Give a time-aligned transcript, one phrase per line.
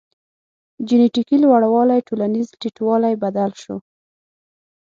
[0.87, 3.75] جنټیکي لوړوالی ټولنیز ټیټوالی بدل شو.